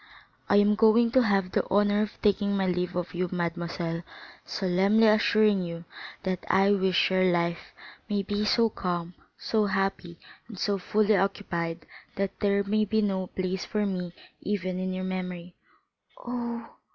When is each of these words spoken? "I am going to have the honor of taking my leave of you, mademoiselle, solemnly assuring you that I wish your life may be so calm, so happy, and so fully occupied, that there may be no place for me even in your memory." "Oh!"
"I 0.49 0.55
am 0.55 0.73
going 0.73 1.11
to 1.11 1.21
have 1.21 1.51
the 1.51 1.63
honor 1.69 2.01
of 2.01 2.19
taking 2.23 2.57
my 2.57 2.65
leave 2.65 2.95
of 2.95 3.13
you, 3.13 3.29
mademoiselle, 3.31 4.01
solemnly 4.43 5.05
assuring 5.05 5.61
you 5.61 5.85
that 6.23 6.43
I 6.49 6.71
wish 6.71 7.11
your 7.11 7.25
life 7.31 7.71
may 8.09 8.23
be 8.23 8.43
so 8.43 8.67
calm, 8.71 9.13
so 9.37 9.67
happy, 9.67 10.17
and 10.47 10.57
so 10.57 10.79
fully 10.79 11.15
occupied, 11.17 11.85
that 12.15 12.39
there 12.39 12.63
may 12.63 12.83
be 12.83 13.03
no 13.03 13.27
place 13.27 13.63
for 13.63 13.85
me 13.85 14.11
even 14.41 14.79
in 14.79 14.91
your 14.91 15.03
memory." 15.05 15.53
"Oh!" 16.17 16.67